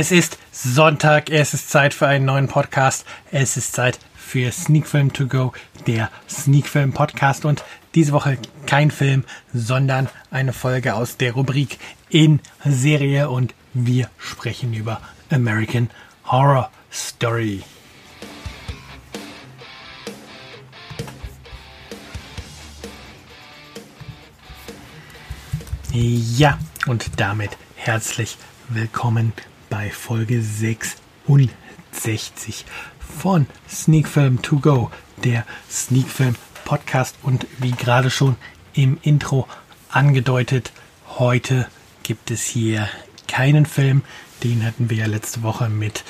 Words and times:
Es 0.00 0.12
ist 0.12 0.38
Sonntag, 0.52 1.28
es 1.28 1.54
ist 1.54 1.70
Zeit 1.70 1.92
für 1.92 2.06
einen 2.06 2.24
neuen 2.24 2.46
Podcast. 2.46 3.04
Es 3.32 3.56
ist 3.56 3.72
Zeit 3.72 3.98
für 4.14 4.52
Sneak 4.52 4.86
Film 4.86 5.12
To 5.12 5.26
Go, 5.26 5.52
der 5.88 6.08
Sneak 6.30 6.68
Film 6.68 6.92
Podcast. 6.92 7.44
Und 7.44 7.64
diese 7.96 8.12
Woche 8.12 8.38
kein 8.64 8.92
Film, 8.92 9.24
sondern 9.52 10.08
eine 10.30 10.52
Folge 10.52 10.94
aus 10.94 11.16
der 11.16 11.32
Rubrik 11.32 11.80
in 12.10 12.38
Serie. 12.64 13.28
Und 13.28 13.56
wir 13.74 14.08
sprechen 14.18 14.72
über 14.72 15.00
American 15.30 15.90
Horror 16.26 16.70
Story. 16.92 17.64
Ja, 25.90 26.56
und 26.86 27.18
damit 27.18 27.56
herzlich 27.74 28.38
willkommen 28.68 29.32
bei 29.70 29.90
Folge 29.90 30.42
66 30.42 32.64
von 32.98 33.46
Sneak 33.68 34.08
Film 34.08 34.42
To 34.42 34.58
Go, 34.58 34.90
der 35.24 35.44
Sneak 35.70 36.08
Film 36.08 36.34
Podcast. 36.64 37.16
Und 37.22 37.46
wie 37.58 37.72
gerade 37.72 38.10
schon 38.10 38.36
im 38.74 38.98
Intro 39.02 39.46
angedeutet, 39.90 40.72
heute 41.18 41.66
gibt 42.02 42.30
es 42.30 42.42
hier 42.42 42.88
keinen 43.26 43.66
Film. 43.66 44.02
Den 44.42 44.64
hatten 44.64 44.90
wir 44.90 44.98
ja 44.98 45.06
letzte 45.06 45.42
Woche 45.42 45.68
mit 45.68 46.04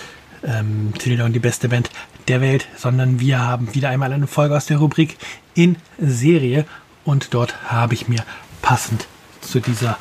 ähm, 0.45 0.93
Tilda 0.99 1.25
und 1.25 1.33
die 1.33 1.39
beste 1.39 1.69
Band 1.69 1.91
der 2.29 2.41
Welt, 2.41 2.69
sondern 2.77 3.21
wir 3.21 3.41
haben 3.41 3.75
wieder 3.75 3.89
einmal 3.89 4.13
eine 4.13 4.27
Folge 4.27 4.57
aus 4.57 4.67
der 4.67 4.79
Rubrik 4.79 5.17
in 5.55 5.77
Serie. 5.99 6.65
Und 7.05 7.35
dort 7.35 7.71
habe 7.71 7.95
ich 7.95 8.09
mir 8.09 8.25
passend 8.61 9.07
zu 9.41 9.61
dieser 9.61 9.99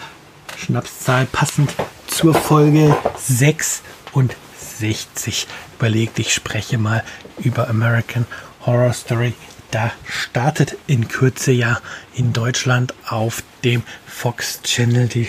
Schnapszahl, 0.58 1.26
passend 1.28 1.74
zur 2.08 2.34
Folge 2.34 2.98
66 3.20 5.48
überlegt, 5.78 6.18
ich 6.20 6.34
spreche 6.34 6.78
mal 6.78 7.04
über 7.38 7.70
American 7.70 8.26
Horror 8.66 8.92
Story. 8.94 9.34
Da 9.72 9.92
startet 10.06 10.78
in 10.88 11.08
Kürze 11.08 11.52
ja 11.52 11.80
in 12.16 12.34
Deutschland 12.34 12.94
auf 13.08 13.44
dem 13.64 13.84
Fox 14.08 14.62
Channel 14.64 15.08
die 15.08 15.28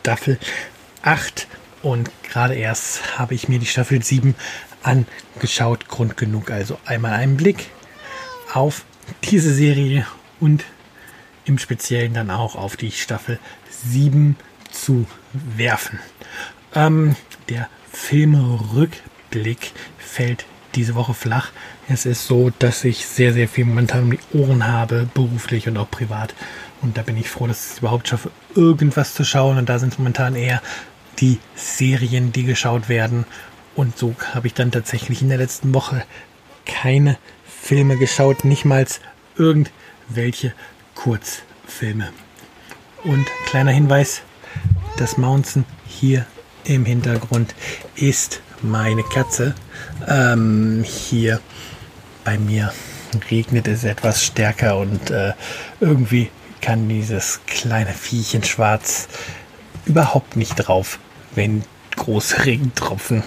Staffel 0.00 0.40
8 1.02 1.46
und 1.82 2.10
gerade 2.22 2.54
erst 2.54 3.18
habe 3.18 3.34
ich 3.34 3.48
mir 3.48 3.60
die 3.60 3.66
Staffel 3.66 4.02
7 4.02 4.34
angeschaut. 4.82 5.86
Grund 5.88 6.16
genug 6.16 6.50
also 6.50 6.78
einmal 6.84 7.12
einen 7.12 7.36
Blick 7.36 7.70
auf 8.52 8.84
diese 9.22 9.54
Serie 9.54 10.06
und 10.40 10.64
im 11.44 11.58
Speziellen 11.58 12.14
dann 12.14 12.30
auch 12.30 12.56
auf 12.56 12.76
die 12.76 12.90
Staffel 12.90 13.38
7 13.86 14.36
zu 14.74 15.06
werfen. 15.32 15.98
Ähm, 16.74 17.16
der 17.48 17.68
Filmrückblick 17.92 19.72
fällt 19.98 20.46
diese 20.74 20.94
Woche 20.94 21.14
flach. 21.14 21.50
Es 21.88 22.06
ist 22.06 22.26
so, 22.26 22.50
dass 22.58 22.84
ich 22.84 23.06
sehr, 23.06 23.32
sehr 23.32 23.48
viel 23.48 23.64
momentan 23.64 24.04
um 24.04 24.10
die 24.10 24.38
Ohren 24.38 24.66
habe, 24.66 25.08
beruflich 25.14 25.68
und 25.68 25.76
auch 25.76 25.90
privat. 25.90 26.34
Und 26.82 26.98
da 26.98 27.02
bin 27.02 27.16
ich 27.16 27.30
froh, 27.30 27.46
dass 27.46 27.64
ich 27.64 27.72
es 27.72 27.78
überhaupt 27.78 28.08
schaffe, 28.08 28.30
irgendwas 28.54 29.14
zu 29.14 29.24
schauen. 29.24 29.58
Und 29.58 29.68
da 29.68 29.78
sind 29.78 29.92
es 29.92 29.98
momentan 29.98 30.34
eher 30.34 30.60
die 31.20 31.38
Serien, 31.54 32.32
die 32.32 32.44
geschaut 32.44 32.88
werden. 32.88 33.24
Und 33.76 33.96
so 33.96 34.14
habe 34.34 34.46
ich 34.46 34.54
dann 34.54 34.72
tatsächlich 34.72 35.22
in 35.22 35.28
der 35.28 35.38
letzten 35.38 35.72
Woche 35.74 36.04
keine 36.66 37.18
Filme 37.46 37.96
geschaut, 37.96 38.44
nicht 38.44 38.64
mal 38.64 38.86
irgendwelche 39.36 40.52
Kurzfilme. 40.94 42.10
Und 43.04 43.26
kleiner 43.46 43.70
Hinweis, 43.70 44.22
das 44.96 45.16
Mountain 45.16 45.64
hier 45.86 46.26
im 46.64 46.84
Hintergrund 46.84 47.54
ist 47.96 48.40
meine 48.62 49.02
Katze. 49.02 49.54
Ähm, 50.08 50.84
hier 50.84 51.40
bei 52.24 52.38
mir 52.38 52.72
regnet 53.30 53.68
es 53.68 53.84
etwas 53.84 54.24
stärker 54.24 54.78
und 54.78 55.10
äh, 55.10 55.32
irgendwie 55.80 56.30
kann 56.60 56.88
dieses 56.88 57.40
kleine 57.46 57.92
Viechchen 57.92 58.42
schwarz 58.42 59.08
überhaupt 59.84 60.36
nicht 60.36 60.54
drauf, 60.54 60.98
wenn 61.34 61.62
große 61.96 62.46
Regentropfen 62.46 63.22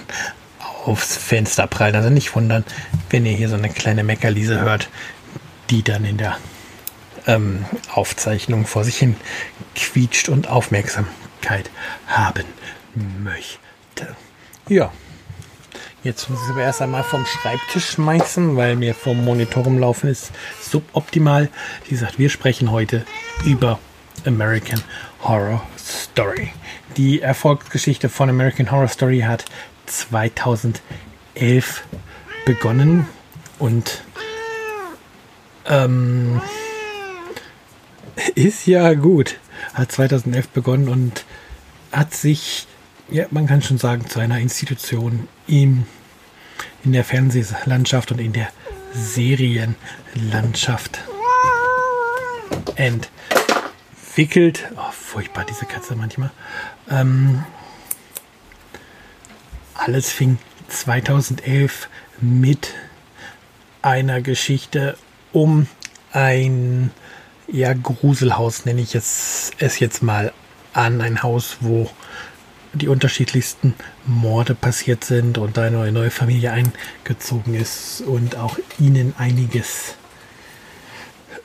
aufs 0.85 1.15
Fenster 1.15 1.67
prallen. 1.67 1.95
Also 1.95 2.09
nicht 2.09 2.35
wundern, 2.35 2.63
wenn 3.09 3.25
ihr 3.25 3.33
hier 3.33 3.49
so 3.49 3.55
eine 3.55 3.69
kleine 3.69 4.03
Meckerliese 4.03 4.59
hört, 4.61 4.89
die 5.69 5.83
dann 5.83 6.05
in 6.05 6.17
der 6.17 6.37
ähm, 7.27 7.65
Aufzeichnung 7.93 8.65
vor 8.65 8.83
sich 8.83 8.97
hin 8.97 9.15
quietscht 9.75 10.29
und 10.29 10.47
Aufmerksamkeit 10.47 11.69
haben 12.07 12.45
möchte. 13.23 14.15
Ja. 14.67 14.91
Jetzt 16.03 16.29
muss 16.29 16.39
ich 16.43 16.51
aber 16.51 16.61
erst 16.61 16.81
einmal 16.81 17.03
vom 17.03 17.25
Schreibtisch 17.25 17.89
schmeißen, 17.89 18.55
weil 18.55 18.75
mir 18.77 18.95
vom 18.95 19.25
Monitor 19.25 19.63
rumlaufen 19.63 20.09
ist 20.09 20.31
suboptimal. 20.61 21.49
Wie 21.83 21.89
gesagt, 21.89 22.17
wir 22.17 22.29
sprechen 22.29 22.71
heute 22.71 23.05
über 23.45 23.77
American 24.25 24.81
Horror 25.23 25.61
Story. 25.77 26.53
Die 26.95 27.21
Erfolgsgeschichte 27.21 28.09
von 28.09 28.29
American 28.29 28.71
Horror 28.71 28.87
Story 28.87 29.19
hat 29.21 29.45
2011 29.87 30.81
begonnen 32.45 33.07
und 33.59 34.03
ähm, 35.65 36.41
ist 38.35 38.67
ja 38.67 38.93
gut. 38.93 39.37
Hat 39.73 39.91
2011 39.91 40.49
begonnen 40.49 40.89
und 40.89 41.25
hat 41.91 42.13
sich, 42.13 42.67
ja, 43.09 43.25
man 43.31 43.47
kann 43.47 43.61
schon 43.61 43.77
sagen, 43.77 44.07
zu 44.07 44.19
einer 44.19 44.39
Institution 44.39 45.27
in, 45.47 45.85
in 46.83 46.93
der 46.93 47.03
Fernsehlandschaft 47.03 48.11
und 48.11 48.19
in 48.19 48.33
der 48.33 48.49
Serienlandschaft 48.93 50.99
entwickelt. 52.75 54.67
Oh, 54.75 54.91
furchtbar, 54.91 55.45
diese 55.49 55.65
Katze 55.65 55.95
manchmal. 55.95 56.31
Ähm, 56.89 57.43
alles 59.75 60.11
fing 60.11 60.37
2011 60.69 61.87
mit 62.19 62.73
einer 63.81 64.21
Geschichte 64.21 64.97
um 65.31 65.67
ein 66.11 66.91
ja, 67.47 67.73
Gruselhaus, 67.73 68.65
nenne 68.65 68.81
ich 68.81 68.95
es, 68.95 69.51
es 69.57 69.79
jetzt 69.79 70.03
mal 70.03 70.33
an. 70.73 71.01
Ein 71.01 71.23
Haus, 71.23 71.57
wo 71.61 71.89
die 72.73 72.87
unterschiedlichsten 72.87 73.73
Morde 74.05 74.53
passiert 74.53 75.03
sind 75.03 75.37
und 75.37 75.57
eine 75.57 75.91
neue 75.91 76.11
Familie 76.11 76.51
eingezogen 76.51 77.55
ist 77.55 78.01
und 78.01 78.35
auch 78.35 78.57
ihnen 78.79 79.13
einiges 79.17 79.95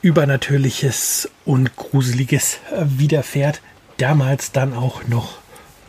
Übernatürliches 0.03 1.31
und 1.45 1.77
Gruseliges 1.77 2.59
widerfährt. 2.77 3.63
Damals 3.99 4.51
dann 4.53 4.75
auch 4.75 5.07
noch 5.07 5.39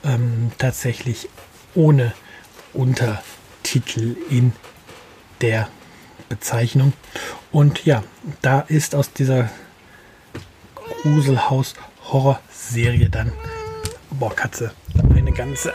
ähm, 0.04 0.52
tatsächlich 0.60 1.30
ohne 1.74 2.14
Untertitel 2.74 4.16
in 4.30 4.54
der 5.42 5.68
Bezeichnung. 6.30 6.94
Und 7.52 7.86
ja, 7.86 8.04
da 8.42 8.62
ist 8.62 8.94
aus 8.94 9.14
dieser 9.14 9.50
Gruselhaus-Horror-Serie 11.02 13.10
dann. 13.10 13.32
Boah, 14.12 14.36
Katze. 14.36 14.74
Eine 15.16 15.32
ganze. 15.32 15.74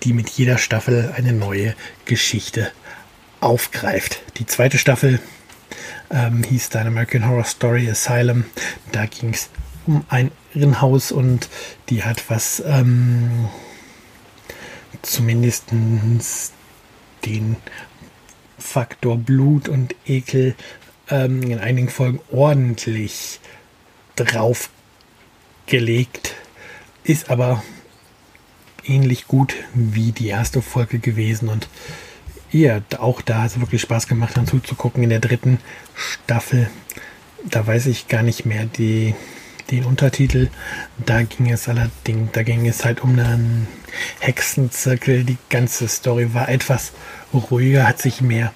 die 0.03 0.13
mit 0.13 0.29
jeder 0.29 0.57
Staffel 0.57 1.13
eine 1.17 1.33
neue 1.33 1.75
Geschichte 2.05 2.71
aufgreift. 3.41 4.21
Die 4.37 4.45
zweite 4.45 4.77
Staffel 4.77 5.19
ähm, 6.09 6.44
hieß 6.44 6.69
dann 6.69 6.87
American 6.87 7.27
Horror 7.27 7.44
Story 7.44 7.89
Asylum. 7.89 8.45
Da 8.94 9.05
ging 9.07 9.33
es 9.33 9.49
ein 10.10 10.31
Irrenhaus 10.54 11.12
und 11.12 11.50
die 11.89 12.04
hat 12.04 12.30
was 12.30 12.62
ähm, 12.66 13.50
zumindest 15.01 15.72
den 17.25 17.56
Faktor 18.57 19.18
Blut 19.18 19.69
und 19.69 19.95
Ekel 20.06 20.56
ähm, 21.10 21.42
in 21.44 21.60
einigen 21.60 21.89
Folgen 21.89 22.19
ordentlich 22.31 23.39
draufgelegt, 24.16 26.36
ist 27.04 27.30
aber 27.30 27.63
ähnlich 28.83 29.28
gut 29.28 29.54
wie 29.74 30.12
die 30.12 30.28
erste 30.28 30.62
Folge 30.62 31.00
gewesen 31.00 31.50
und 31.50 31.68
ja, 32.51 32.81
auch 32.98 33.22
da 33.22 33.44
hat 33.44 33.51
es 33.51 33.60
wirklich 33.62 33.81
Spaß 33.81 34.07
gemacht, 34.07 34.36
dann 34.36 34.45
zuzugucken 34.45 35.04
in 35.04 35.10
der 35.10 35.22
dritten 35.22 35.60
Staffel. 35.95 36.69
Da 37.45 37.66
weiß 37.66 37.86
ich 37.86 38.10
gar 38.10 38.24
nicht 38.24 38.45
mehr 38.45 38.66
die, 38.66 39.16
den 39.71 39.85
Untertitel. 39.85 40.50
Da 41.06 41.23
ging 41.23 41.50
es 41.50 41.68
allerdings, 41.68 42.31
da 42.33 42.44
ging 42.44 42.68
es 42.68 42.85
halt 42.85 43.01
um 43.01 43.18
einen 43.18 43.68
Hexenzirkel. 44.19 45.23
Die 45.23 45.38
ganze 45.50 45.88
Story 45.88 46.33
war 46.33 46.50
etwas 46.50 46.91
ruhiger, 47.33 47.88
hat 47.88 48.01
sich 48.01 48.21
mehr 48.21 48.53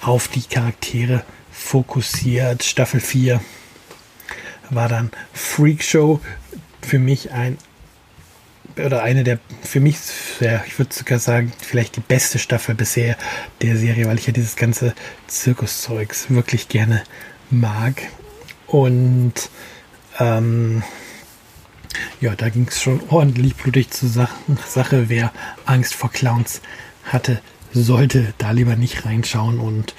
auf 0.00 0.28
die 0.28 0.42
Charaktere 0.42 1.24
fokussiert. 1.52 2.62
Staffel 2.62 3.00
4 3.00 3.40
war 4.70 4.88
dann 4.88 5.10
Freak 5.32 5.82
Show. 5.82 6.20
Für 6.82 6.98
mich 6.98 7.32
ein 7.32 7.58
oder 8.76 9.02
eine 9.02 9.24
der, 9.24 9.38
für 9.62 9.80
mich, 9.80 9.96
ja, 10.40 10.64
ich 10.66 10.78
würde 10.78 10.92
sogar 10.92 11.18
sagen, 11.18 11.52
vielleicht 11.58 11.96
die 11.96 12.00
beste 12.00 12.38
Staffel 12.38 12.74
bisher 12.74 13.16
der 13.62 13.76
Serie, 13.76 14.06
weil 14.06 14.18
ich 14.18 14.26
ja 14.26 14.32
dieses 14.32 14.56
ganze 14.56 14.94
Zirkuszeugs 15.28 16.30
wirklich 16.30 16.68
gerne 16.68 17.02
mag. 17.50 18.02
Und 18.66 19.50
ähm, 20.18 20.82
ja, 22.20 22.34
da 22.34 22.48
ging 22.48 22.66
es 22.68 22.82
schon 22.82 23.00
ordentlich 23.08 23.54
blutig 23.56 23.90
zur 23.90 24.08
Sache. 24.08 25.08
Wer 25.08 25.32
Angst 25.66 25.94
vor 25.94 26.10
Clowns 26.10 26.60
hatte, 27.04 27.40
sollte 27.72 28.34
da 28.38 28.50
lieber 28.50 28.76
nicht 28.76 29.04
reinschauen 29.04 29.58
und 29.58 29.94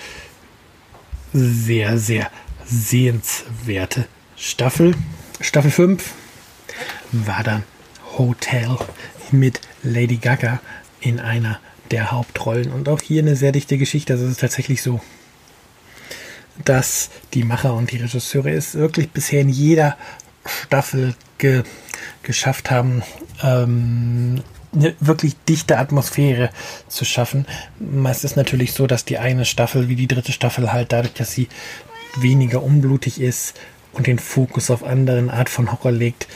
sehr, 1.34 1.98
sehr 1.98 2.32
sehenswerte 2.66 4.08
Staffel. 4.38 4.96
Staffel 5.42 5.72
5 5.72 6.14
war 7.12 7.44
dann 7.44 7.64
Hotel 8.18 8.78
mit 9.32 9.60
Lady 9.84 10.18
Gaga 10.18 10.62
in 11.02 11.20
einer 11.20 11.60
der 11.92 12.12
Hauptrollen. 12.12 12.72
Und 12.72 12.90
auch 12.90 13.02
hier 13.02 13.22
eine 13.22 13.36
sehr 13.36 13.52
dichte 13.52 13.78
Geschichte. 13.78 14.14
Also 14.14 14.26
es 14.26 14.32
ist 14.32 14.40
tatsächlich 14.40 14.82
so, 14.82 15.02
dass 16.64 17.10
die 17.34 17.44
Macher 17.44 17.74
und 17.74 17.92
die 17.92 17.98
Regisseure 17.98 18.52
es 18.52 18.76
wirklich 18.76 19.12
bisher 19.12 19.42
in 19.42 19.50
jeder 19.50 19.98
Staffel 20.46 21.16
ge 21.38 21.64
geschafft 22.24 22.72
haben, 22.72 23.04
ähm, 23.44 24.42
eine 24.74 24.96
wirklich 25.00 25.36
dichte 25.48 25.78
Atmosphäre 25.78 26.50
zu 26.88 27.06
schaffen. 27.06 27.46
Es 28.10 28.24
ist 28.24 28.36
natürlich 28.36 28.74
so, 28.74 28.88
dass 28.88 29.06
die 29.06 29.18
eine 29.18 29.46
Staffel 29.46 29.88
wie 29.90 29.96
die 29.96 30.08
dritte 30.08 30.32
Staffel 30.32 30.74
halt 30.74 30.92
dadurch, 30.92 31.14
dass 31.14 31.32
sie 31.32 31.48
weniger 32.18 32.64
unblutig 32.64 33.22
ist 33.22 33.56
und 33.94 34.08
den 34.08 34.20
Fokus 34.20 34.70
auf 34.70 34.84
anderen 34.84 35.30
Art 35.30 35.50
von 35.50 35.72
Horror 35.72 35.92
legt, 35.92 36.28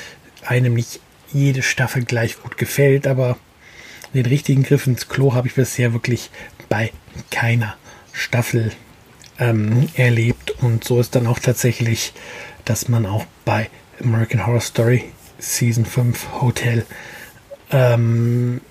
einem 0.46 0.74
nicht 0.76 1.02
jede 1.34 1.62
Staffel 1.62 2.06
gleich 2.06 2.42
gut 2.42 2.58
gefällt, 2.58 3.08
aber 3.08 3.38
den 4.14 4.26
richtigen 4.26 4.64
Griff 4.64 4.88
ins 4.88 5.08
Klo 5.08 5.34
habe 5.34 5.48
ich 5.48 5.56
bisher 5.56 5.94
wirklich 5.94 6.32
bei 6.70 6.92
keiner 7.30 7.76
Staffel 8.14 8.72
ähm, 9.40 9.90
erlebt. 9.96 10.52
Und 10.62 10.84
so 10.84 11.00
ist 11.00 11.16
dann 11.16 11.28
auch 11.28 11.40
tatsächlich, 11.40 12.14
dass 12.66 12.88
man 12.88 13.06
auch 13.06 13.26
bei 13.46 13.70
American 14.04 14.46
Horror 14.46 14.62
Story 14.62 15.06
Season 15.40 15.86
5 15.86 16.42
Hotel 16.42 16.86
ähm, 17.72 18.62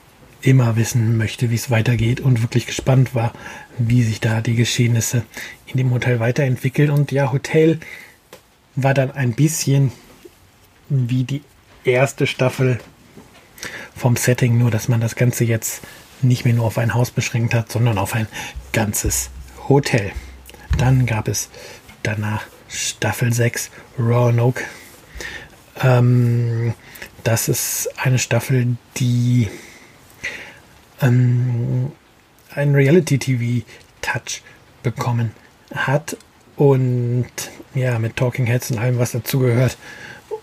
immer 0.42 0.76
wissen 0.76 1.16
möchte, 1.16 1.50
wie 1.50 1.56
es 1.56 1.70
weitergeht 1.70 2.20
und 2.20 2.42
wirklich 2.42 2.66
gespannt 2.66 3.14
war, 3.14 3.32
wie 3.78 4.02
sich 4.02 4.20
da 4.20 4.40
die 4.40 4.54
Geschehnisse 4.54 5.24
in 5.66 5.78
dem 5.78 5.90
Hotel 5.90 6.20
weiterentwickeln. 6.20 6.90
Und 6.90 7.10
ja, 7.10 7.32
Hotel 7.32 7.80
war 8.76 8.94
dann 8.94 9.10
ein 9.10 9.32
bisschen 9.32 9.92
wie 10.88 11.24
die 11.24 11.42
erste 11.84 12.26
Staffel 12.26 12.78
vom 13.96 14.16
Setting, 14.16 14.58
nur 14.58 14.70
dass 14.70 14.88
man 14.88 15.00
das 15.00 15.16
Ganze 15.16 15.44
jetzt 15.44 15.82
nicht 16.22 16.44
mehr 16.44 16.54
nur 16.54 16.66
auf 16.66 16.78
ein 16.78 16.94
Haus 16.94 17.10
beschränkt 17.10 17.54
hat, 17.54 17.70
sondern 17.70 17.98
auf 17.98 18.14
ein 18.14 18.28
ganzes 18.72 19.30
Hotel. 19.68 20.12
Dann 20.76 21.06
gab 21.06 21.28
es 21.28 21.48
danach 22.02 22.44
Staffel 22.68 23.32
6 23.32 23.70
Roanoke. 23.98 24.62
Ähm, 25.82 26.74
das 27.24 27.48
ist 27.48 27.88
eine 27.96 28.18
Staffel, 28.18 28.76
die 28.96 29.48
ähm, 31.00 31.92
einen 32.54 32.74
Reality-TV-Touch 32.74 34.42
bekommen 34.82 35.32
hat 35.74 36.16
und 36.56 37.26
ja, 37.74 37.98
mit 37.98 38.16
Talking 38.16 38.46
Heads 38.46 38.70
und 38.70 38.78
allem, 38.78 38.98
was 38.98 39.12
dazugehört, 39.12 39.76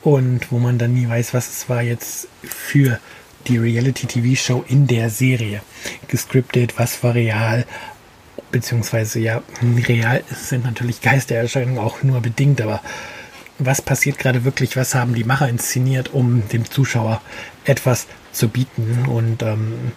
und 0.02 0.52
wo 0.52 0.60
man 0.60 0.78
dann 0.78 0.94
nie 0.94 1.10
weiß, 1.10 1.34
was 1.34 1.50
es 1.50 1.70
war 1.70 1.82
jetzt 1.82 2.28
für 2.44 3.00
die 3.48 3.58
Reality-TV-Show 3.58 4.64
in 4.68 4.88
der 4.88 5.10
Serie. 5.10 5.62
Gescriptet, 6.08 6.78
was 6.78 7.04
war 7.04 7.16
real, 7.16 7.66
beziehungsweise 8.56 9.20
ja, 9.20 9.44
real 9.86 10.24
sind 10.30 10.64
natürlich 10.64 11.02
Geistererscheinungen 11.02 11.78
auch 11.78 12.04
nur 12.04 12.22
bedingt, 12.22 12.62
aber 12.62 12.82
was 13.60 13.82
passiert 13.82 14.18
gerade 14.18 14.46
wirklich, 14.46 14.78
was 14.78 14.96
haben 14.96 15.14
die 15.14 15.26
Macher 15.26 15.50
inszeniert, 15.50 16.14
um 16.14 16.48
dem 16.48 16.64
Zuschauer 16.64 17.22
etwas 17.66 18.08
zu 18.32 18.48
bieten? 18.48 19.08
Und 19.10 19.44
ähm, 19.44 19.92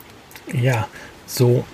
ja, 0.52 0.88
so 1.24 1.64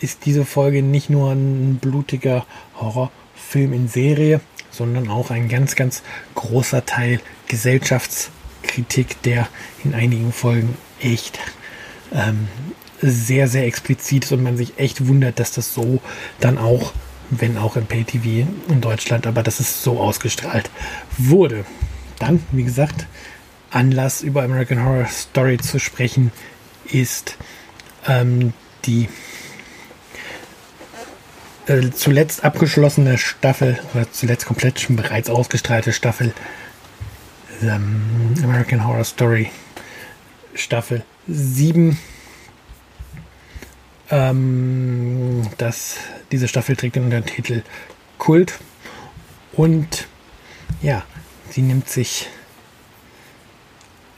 ist 0.00 0.24
diese 0.24 0.46
Folge 0.46 0.82
nicht 0.82 1.10
nur 1.10 1.32
ein 1.32 1.76
blutiger 1.76 2.46
Horrorfilm 2.76 3.74
in 3.74 3.88
Serie, 3.88 4.40
sondern 4.70 5.10
auch 5.10 5.30
ein 5.30 5.50
ganz, 5.50 5.76
ganz 5.76 6.02
großer 6.34 6.86
Teil 6.86 7.20
Gesellschaftskritik, 7.46 9.20
der 9.20 9.48
in 9.84 9.92
einigen 9.92 10.32
Folgen 10.32 10.78
echt 10.98 11.38
ähm, 12.10 12.48
sehr, 13.00 13.48
sehr 13.48 13.66
explizit 13.66 14.24
ist 14.24 14.32
und 14.32 14.42
man 14.42 14.56
sich 14.56 14.78
echt 14.78 15.06
wundert, 15.06 15.38
dass 15.38 15.52
das 15.52 15.74
so 15.74 16.00
dann 16.40 16.58
auch, 16.58 16.92
wenn 17.30 17.56
auch 17.56 17.76
im 17.76 17.86
Pay-TV 17.86 18.48
in 18.68 18.80
Deutschland, 18.80 19.26
aber 19.26 19.42
dass 19.42 19.60
es 19.60 19.82
so 19.82 19.98
ausgestrahlt 19.98 20.70
wurde. 21.16 21.64
Dann, 22.18 22.42
wie 22.52 22.64
gesagt, 22.64 23.06
Anlass 23.70 24.22
über 24.22 24.42
American 24.42 24.84
Horror 24.84 25.06
Story 25.06 25.58
zu 25.58 25.78
sprechen, 25.78 26.32
ist 26.86 27.36
ähm, 28.06 28.52
die 28.84 29.08
äh, 31.66 31.90
zuletzt 31.90 32.44
abgeschlossene 32.44 33.16
Staffel, 33.16 33.78
oder 33.94 34.10
zuletzt 34.10 34.46
komplett 34.46 34.80
schon 34.80 34.96
bereits 34.96 35.30
ausgestrahlte 35.30 35.92
Staffel 35.92 36.34
ähm, 37.62 38.34
American 38.42 38.86
Horror 38.86 39.04
Story 39.04 39.50
Staffel 40.54 41.04
7. 41.28 41.98
Ähm, 44.10 45.42
das, 45.58 45.96
diese 46.32 46.48
Staffel 46.48 46.76
trägt 46.76 46.96
den 46.96 47.24
Titel 47.24 47.62
Kult 48.18 48.58
und 49.52 50.06
ja, 50.82 51.02
sie 51.50 51.62
nimmt 51.62 51.88
sich 51.88 52.28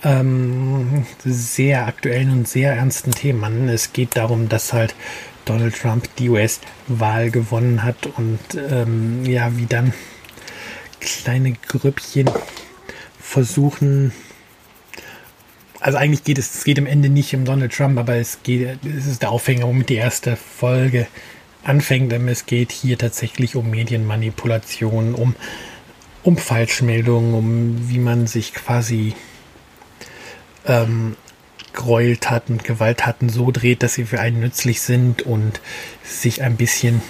ähm, 0.03 1.07
sehr 1.25 1.87
aktuellen 1.87 2.31
und 2.31 2.49
sehr 2.49 2.73
ernsten 2.73 3.13
Themen 3.13 3.45
an. 3.45 3.69
Es 3.69 3.93
geht 3.93 4.17
darum, 4.17 4.49
dass 4.49 4.73
halt 4.73 4.95
Donald 5.45 5.77
Trump 5.81 6.09
die 6.17 6.29
US-Wahl 6.29 7.31
gewonnen 7.31 7.83
hat 7.83 8.07
und 8.07 8.39
ähm, 8.55 9.25
ja, 9.25 9.57
wie 9.57 9.67
dann 9.67 9.93
kleine 11.01 11.53
Grüppchen 11.53 12.31
versuchen, 13.19 14.13
also 15.83 15.99
eigentlich 15.99 16.23
geht 16.23 16.39
es, 16.39 16.55
es 16.55 16.65
geht 16.65 16.79
am 16.79 16.87
Ende 16.87 17.09
nicht 17.09 17.35
um 17.35 17.45
Donald 17.45 17.73
Trump, 17.73 17.99
aber 17.99 18.15
es 18.15 18.39
geht, 18.45 18.79
es 18.85 19.07
ist 19.07 19.23
der 19.23 19.33
Aufhänger, 19.33 19.67
womit 19.67 19.89
die 19.89 19.97
erste 19.97 20.37
Folge 20.37 21.09
anfängt. 21.65 22.12
Es 22.12 22.47
geht 22.47 22.71
hier 22.71 22.97
tatsächlich 22.97 23.57
um 23.57 23.69
Medienmanipulation, 23.69 25.15
um, 25.15 25.35
um 26.23 26.37
Falschmeldungen, 26.37 27.35
um 27.35 27.91
wie 27.91 27.99
man 27.99 28.29
sich 28.29 28.55
quasi 28.55 29.15
ähm, 30.67 31.17
Gräueltaten, 31.73 32.59
Gewalttaten 32.59 33.29
so 33.29 33.51
dreht, 33.51 33.83
dass 33.83 33.95
sie 33.95 34.05
für 34.05 34.21
einen 34.21 34.39
nützlich 34.39 34.83
sind 34.83 35.23
und 35.23 35.61
sich 36.05 36.43
ein 36.43 36.57
bisschen 36.57 37.03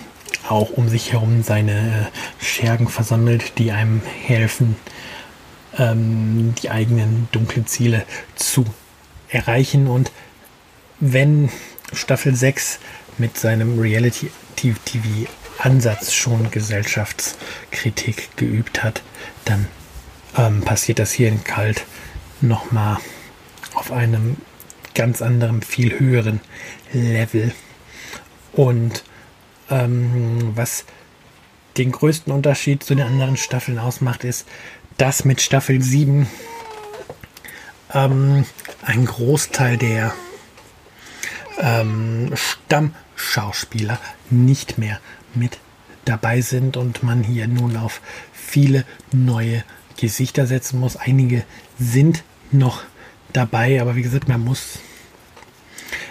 auch 0.49 0.71
um 0.71 0.89
sich 0.89 1.13
herum 1.13 1.43
seine 1.43 2.09
Schergen 2.41 2.89
versammelt, 2.89 3.59
die 3.59 3.71
einem 3.73 4.01
helfen, 4.25 4.77
ähm, 5.79 6.55
die 6.63 6.71
eigenen 6.71 7.29
dunklen 7.33 7.67
Ziele 7.67 8.05
zu 8.35 8.65
erreichen. 9.29 9.87
Und 9.87 10.11
wenn 11.01 11.51
Staffel 11.93 12.35
6 12.35 12.79
mit 13.19 13.39
seinem 13.39 13.79
Reality-TV-Ansatz 13.79 16.13
schon 16.13 16.51
Gesellschaftskritik 16.51 18.37
geübt 18.37 18.83
hat, 18.83 19.03
dann 19.45 19.69
ähm, 20.37 20.63
passiert 20.63 20.99
das 20.99 21.13
hier 21.13 21.29
in 21.29 21.45
Kalt 21.45 21.85
nochmal 22.41 22.97
auf 23.75 23.93
einem 23.93 24.39
ganz 24.95 25.23
anderem, 25.23 25.63
viel 25.63 25.99
höheren 25.99 26.41
Level. 26.93 27.55
Und 28.53 29.05
Ähm, 29.71 30.53
was 30.55 30.85
den 31.79 31.93
größten 31.93 32.33
Unterschied 32.33 32.83
zu 32.83 32.95
den 32.95 33.07
anderen 33.07 33.39
Staffeln 33.39 33.79
ausmacht, 33.79 34.25
ist, 34.25 34.47
dass 35.03 35.25
mit 35.25 35.41
Staffel 35.41 35.83
7 35.83 36.29
ähm, 37.93 38.45
ein 38.83 39.05
Großteil 39.05 39.77
der 39.77 40.15
ähm, 41.59 42.33
Stammschauspieler 42.37 43.99
nicht 44.31 44.79
mehr 44.79 45.01
mit 45.35 45.59
dabei 46.05 46.41
sind 46.41 46.77
und 46.77 47.03
man 47.03 47.25
hier 47.25 47.49
nun 47.49 47.77
auf 47.77 48.01
viele 48.33 48.85
neue 49.11 49.65
Gesichter 49.97 50.47
setzen 50.47 50.79
muss. 50.79 50.95
Einige 50.95 51.43
sind 51.81 52.23
noch 52.53 52.85
dabei, 53.33 53.83
aber 53.83 53.97
wie 53.97 54.03
gesagt, 54.03 54.29
man 54.29 54.45
muss 54.45 54.79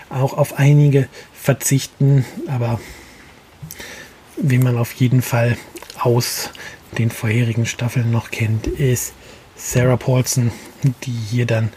auch 0.10 0.33
auf 0.33 0.60
einige 0.60 1.07
verzichten, 1.33 2.25
aber 2.48 2.81
wie 4.36 4.57
man 4.57 4.77
auf 4.77 4.91
jeden 4.91 5.21
Fall 5.21 5.55
aus 5.98 6.50
den 6.98 7.10
vorherigen 7.10 7.65
Staffeln 7.65 8.12
noch 8.12 8.31
kennt, 8.31 8.67
ist 8.67 9.13
Sarah 9.55 9.98
Paulson, 9.98 10.51
die 11.03 11.12
hier 11.12 11.45
dann 11.45 11.69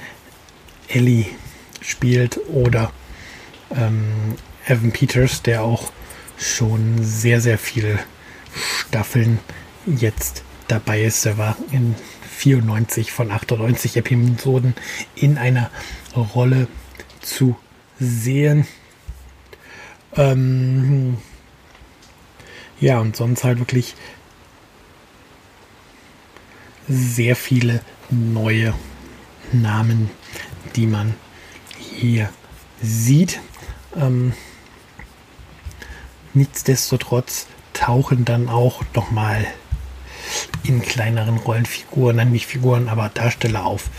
Ellie 0.88 1.26
spielt 1.80 2.40
oder 2.48 2.92
ähm, 3.70 4.36
Evan 4.66 4.92
Peters, 4.92 5.42
der 5.42 5.62
auch 5.62 5.92
schon 6.38 7.02
sehr, 7.02 7.40
sehr 7.40 7.58
viele 7.58 7.98
Staffeln 8.54 9.38
jetzt 9.86 10.42
dabei 10.68 11.02
ist. 11.02 11.26
Er 11.26 11.38
war 11.38 11.56
in 11.70 11.94
94 12.36 13.12
von 13.12 13.30
98 13.30 13.96
Episoden 13.96 14.74
in 15.14 15.38
einer 15.38 15.70
Rolle 16.16 16.68
zu 17.20 17.56
sehen. 17.98 18.66
Ähm, 20.16 21.18
ja, 22.80 22.98
und 22.98 23.16
sonst 23.16 23.44
halt 23.44 23.58
wirklich 23.58 23.94
sehr 26.88 27.36
viele 27.36 27.80
neue 28.10 28.74
Namen, 29.52 30.10
die 30.76 30.86
man 30.86 31.14
hier 31.78 32.28
sieht. 32.82 33.40
Ähm, 33.96 34.32
nichtsdestotrotz 36.32 37.46
tauchen 37.72 38.24
dann 38.24 38.48
auch 38.48 38.82
nochmal 38.94 39.46
in 40.62 40.80
kleineren 40.82 41.36
Rollenfiguren, 41.36 42.16
nein 42.16 42.32
nicht 42.32 42.46
Figuren, 42.46 42.88
aber 42.88 43.08
Darsteller 43.08 43.64
auf, 43.64 43.90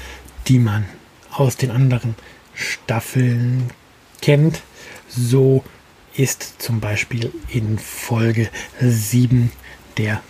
die 0.48 0.60
man 0.60 0.86
aus 1.32 1.58
den 1.58 1.72
anderen 1.72 2.15
Staffeln 2.54 3.70
kennt. 4.22 4.62
So 5.08 5.63
ist 6.15 6.62
zum 6.62 6.80
Beispiel 6.80 7.32
in 7.50 7.77
Folge 7.77 8.50
7 8.80 9.51
der 9.98 10.22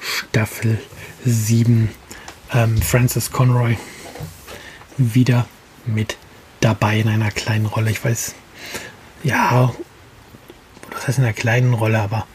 Staffel 0.00 0.78
7 1.24 1.90
ähm, 2.52 2.80
Francis 2.80 3.30
Conroy 3.30 3.76
wieder 4.96 5.46
mit 5.86 6.16
dabei 6.60 6.98
in 7.00 7.08
einer 7.08 7.30
kleinen 7.30 7.66
Rolle. 7.66 7.90
Ich 7.90 8.04
weiß, 8.04 8.34
ja, 9.22 9.72
das 10.90 11.08
heißt 11.08 11.18
in 11.18 11.24
einer 11.24 11.32
kleinen 11.32 11.74
Rolle, 11.74 12.00
aber 12.00 12.26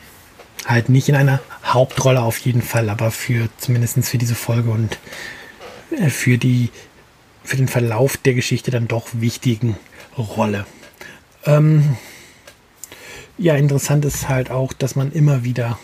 halt 0.65 0.89
nicht 0.89 1.09
in 1.09 1.15
einer 1.15 1.39
Hauptrolle 1.65 2.21
auf 2.21 2.37
jeden 2.39 2.61
Fall, 2.61 2.89
aber 2.89 3.11
für 3.11 3.49
zumindest 3.57 4.05
für 4.05 4.17
diese 4.17 4.35
Folge 4.35 4.69
und 4.71 4.97
äh, 5.97 6.09
für 6.09 6.37
die 6.37 6.69
für 7.43 7.57
den 7.57 7.67
Verlauf 7.67 8.15
der 8.15 8.33
Geschichte 8.33 8.71
dann 8.71 8.87
doch 8.87 9.07
wichtigen 9.13 9.77
Rolle. 10.17 10.65
Ähm, 11.45 11.97
ja, 13.37 13.55
interessant 13.55 14.05
ist 14.05 14.29
halt 14.29 14.49
auch, 14.49 14.71
dass 14.71 14.95
man 14.95 15.11
immer 15.11 15.43
wieder 15.43 15.77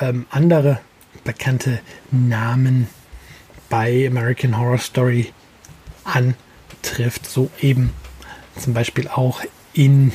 ähm, 0.00 0.26
andere 0.30 0.80
bekannte 1.24 1.80
Namen 2.10 2.88
bei 3.68 4.06
American 4.06 4.58
Horror 4.58 4.78
Story 4.78 5.32
antrifft. 6.04 7.26
So 7.26 7.50
eben 7.60 7.92
zum 8.58 8.74
Beispiel 8.74 9.08
auch 9.08 9.42
in 9.72 10.12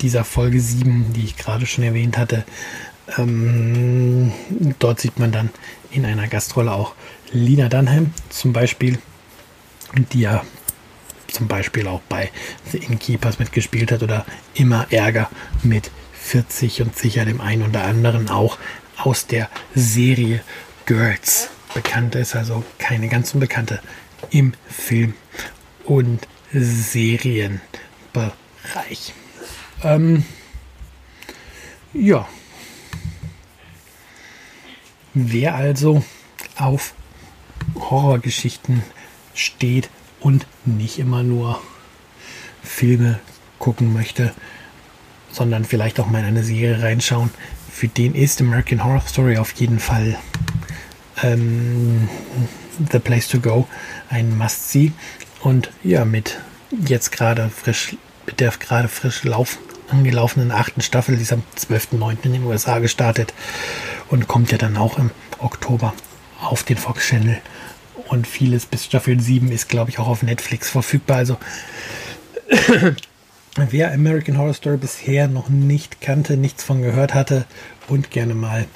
dieser 0.00 0.24
Folge 0.24 0.60
7, 0.60 1.12
die 1.12 1.24
ich 1.24 1.36
gerade 1.36 1.66
schon 1.66 1.84
erwähnt 1.84 2.18
hatte. 2.18 2.44
Ähm, 3.16 4.32
dort 4.78 5.00
sieht 5.00 5.18
man 5.18 5.32
dann 5.32 5.50
in 5.90 6.04
einer 6.04 6.26
Gastrolle 6.26 6.72
auch 6.72 6.94
Lina 7.32 7.68
Dunham 7.68 8.12
zum 8.28 8.52
Beispiel, 8.52 8.98
die 10.12 10.20
ja 10.20 10.44
zum 11.28 11.48
Beispiel 11.48 11.86
auch 11.86 12.00
bei 12.08 12.30
The 12.70 12.78
Innkeepers 12.78 13.38
mitgespielt 13.38 13.92
hat 13.92 14.02
oder 14.02 14.24
immer 14.54 14.86
Ärger 14.90 15.30
mit 15.62 15.90
40 16.14 16.82
und 16.82 16.96
sicher 16.96 17.24
dem 17.24 17.40
einen 17.40 17.68
oder 17.68 17.84
anderen 17.84 18.28
auch 18.28 18.58
aus 18.96 19.26
der 19.26 19.48
Serie 19.74 20.42
Girls 20.86 21.50
bekannt 21.74 22.14
ist, 22.14 22.34
also 22.34 22.64
keine 22.78 23.08
ganz 23.08 23.34
unbekannte 23.34 23.80
im 24.30 24.54
Film- 24.68 25.14
und 25.84 26.26
Serienbereich. 26.52 27.60
Ähm, 29.82 30.24
ja. 31.92 32.28
Wer 35.14 35.54
also 35.54 36.02
auf 36.56 36.94
Horrorgeschichten 37.74 38.82
steht 39.34 39.90
und 40.20 40.46
nicht 40.64 40.98
immer 40.98 41.22
nur 41.22 41.60
Filme 42.62 43.20
gucken 43.58 43.92
möchte, 43.92 44.34
sondern 45.30 45.64
vielleicht 45.64 46.00
auch 46.00 46.06
mal 46.06 46.20
in 46.20 46.26
eine 46.26 46.44
Serie 46.44 46.82
reinschauen, 46.82 47.30
für 47.76 47.88
den 47.88 48.14
ist 48.14 48.40
American 48.40 48.82
Horror 48.82 49.02
Story 49.06 49.36
auf 49.36 49.52
jeden 49.52 49.78
Fall 49.78 50.16
ähm, 51.22 52.08
The 52.90 52.98
Place 52.98 53.28
to 53.28 53.38
Go 53.38 53.68
ein 54.08 54.36
Must-See. 54.38 54.92
Und 55.42 55.70
ja, 55.82 56.06
mit 56.06 56.38
jetzt 56.70 57.12
gerade 57.12 57.50
frisch, 57.50 57.98
mit 58.24 58.40
der 58.40 58.50
gerade 58.52 58.88
frisch 58.88 59.24
lauf, 59.24 59.58
angelaufenen 59.90 60.52
achten 60.52 60.80
Staffel, 60.80 61.16
die 61.16 61.22
ist 61.22 61.34
am 61.34 61.42
12.09. 61.58 62.16
in 62.22 62.32
den 62.32 62.44
USA 62.44 62.78
gestartet 62.78 63.34
und 64.08 64.26
kommt 64.26 64.52
ja 64.52 64.58
dann 64.58 64.78
auch 64.78 64.96
im 64.98 65.10
Oktober 65.38 65.92
auf 66.40 66.62
den 66.62 66.78
Fox 66.78 67.08
Channel. 67.08 67.42
Und 68.08 68.26
vieles 68.26 68.64
bis 68.64 68.86
Staffel 68.86 69.20
7 69.20 69.52
ist, 69.52 69.68
glaube 69.68 69.90
ich, 69.90 69.98
auch 69.98 70.08
auf 70.08 70.22
Netflix 70.22 70.70
verfügbar. 70.70 71.18
Also 71.18 71.36
wer 73.56 73.92
American 73.92 74.38
Horror 74.38 74.54
Story 74.54 74.76
bisher 74.76 75.28
noch 75.28 75.48
nicht 75.48 76.00
kannte, 76.00 76.36
nichts 76.36 76.62
von 76.62 76.82
gehört 76.82 77.14
hatte 77.14 77.46
und 77.88 78.10
gerne 78.10 78.34
mal 78.34 78.66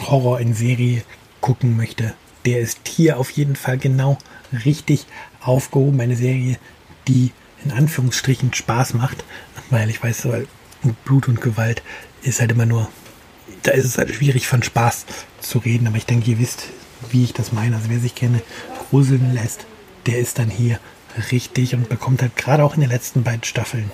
Horror 0.00 0.40
in 0.40 0.54
Serie 0.54 1.02
gucken 1.40 1.76
möchte, 1.76 2.14
der 2.44 2.60
ist 2.60 2.86
hier 2.88 3.18
auf 3.18 3.30
jeden 3.30 3.56
Fall 3.56 3.78
genau 3.78 4.18
richtig 4.64 5.06
aufgehoben. 5.40 6.00
Eine 6.00 6.16
Serie, 6.16 6.58
die 7.06 7.32
in 7.64 7.72
Anführungsstrichen 7.72 8.54
Spaß 8.54 8.94
macht, 8.94 9.24
weil 9.70 9.90
ich 9.90 10.02
weiß, 10.02 10.26
weil 10.28 10.46
Blut 11.04 11.28
und 11.28 11.40
Gewalt 11.40 11.82
ist 12.22 12.40
halt 12.40 12.52
immer 12.52 12.66
nur, 12.66 12.88
da 13.62 13.72
ist 13.72 13.84
es 13.84 13.98
halt 13.98 14.14
schwierig 14.14 14.46
von 14.46 14.62
Spaß 14.62 15.06
zu 15.40 15.58
reden, 15.58 15.86
aber 15.86 15.96
ich 15.96 16.06
denke, 16.06 16.30
ihr 16.30 16.38
wisst, 16.38 16.68
wie 17.10 17.24
ich 17.24 17.32
das 17.32 17.52
meine. 17.52 17.76
Also 17.76 17.90
wer 17.90 17.98
sich 17.98 18.14
gerne 18.14 18.42
gruseln 18.90 19.34
lässt, 19.34 19.66
der 20.06 20.18
ist 20.18 20.38
dann 20.38 20.50
hier 20.50 20.78
richtig 21.32 21.74
und 21.74 21.88
bekommt 21.88 22.22
halt 22.22 22.36
gerade 22.36 22.64
auch 22.64 22.74
in 22.74 22.80
den 22.80 22.90
letzten 22.90 23.22
beiden 23.22 23.44
Staffeln, 23.44 23.90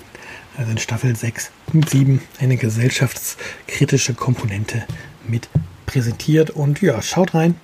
also 0.57 0.71
in 0.71 0.79
Staffel 0.79 1.17
6 1.17 1.51
und 1.73 1.89
7, 1.89 2.21
eine 2.41 2.57
gesellschaftskritische 2.57 4.15
Komponente 4.15 4.85
mit 5.27 5.49
präsentiert. 5.87 6.51
Und 6.51 6.81
ja, 6.81 7.01
schaut 7.03 7.35
rein, 7.35 7.57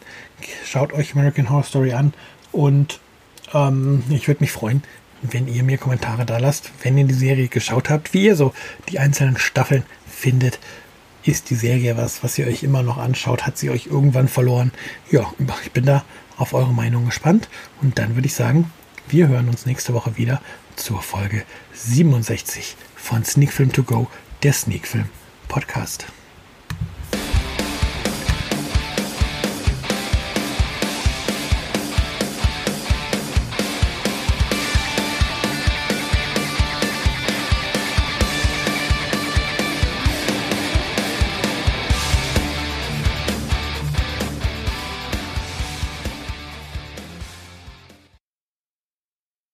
schaut 0.64 0.92
euch 0.92 1.14
American 1.14 1.50
Horror 1.50 1.64
Story 1.64 1.92
an 1.92 2.12
und 2.52 3.00
ähm, 3.52 4.02
ich 4.11 4.28
würde 4.28 4.40
mich 4.40 4.52
freuen, 4.52 4.83
wenn 5.23 5.49
ihr 5.49 5.62
mir 5.62 5.78
Kommentare 5.78 6.25
da 6.25 6.38
lasst, 6.38 6.71
wenn 6.83 6.97
ihr 6.97 7.04
die 7.04 7.14
Serie 7.14 7.49
geschaut 7.49 7.90
habt, 7.90 8.14
wie 8.14 8.25
ihr 8.25 8.37
so 8.37 8.54
die 8.88 8.99
einzelnen 8.99 9.37
Staffeln 9.37 9.85
findet. 10.07 10.59
Ist 11.23 11.50
die 11.50 11.54
Serie 11.54 11.99
was, 11.99 12.25
was 12.25 12.38
ihr 12.38 12.47
euch 12.47 12.62
immer 12.62 12.83
noch 12.83 12.97
anschaut? 12.97 13.47
Hat 13.47 13.59
sie 13.59 13.69
euch 13.69 13.87
irgendwann 13.87 14.28
verloren? 14.28 14.73
Ja, 15.11 15.30
ich 15.62 15.73
bin 15.73 15.85
da 15.85 16.04
auf 16.38 16.54
eure 16.54 16.73
Meinung 16.73 17.04
gespannt. 17.04 17.50
Und 17.83 17.99
dann 17.99 18.14
würde 18.14 18.26
ich 18.26 18.35
sagen, 18.35 18.73
wir 19.12 19.29
hören 19.29 19.49
uns 19.49 19.67
nächste 19.67 19.93
Woche 19.93 20.17
wieder 20.17 20.40
zur 20.76 21.02
Folge 21.02 21.45
67 21.75 22.76
von 22.95 23.25
Sneak 23.25 23.52
Film 23.52 23.73
To 23.73 23.83
Go, 23.83 24.09
der 24.43 24.52
Sneak 24.52 24.87
Film 24.87 25.09
Podcast. 25.49 26.07